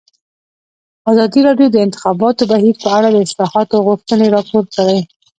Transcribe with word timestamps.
ازادي 1.11 1.39
راډیو 1.47 1.67
د 1.71 1.73
د 1.75 1.77
انتخاباتو 1.85 2.43
بهیر 2.51 2.75
په 2.83 2.89
اړه 2.97 3.07
د 3.11 3.17
اصلاحاتو 3.25 3.83
غوښتنې 3.87 4.27
راپور 4.35 4.63
کړې. 4.75 4.99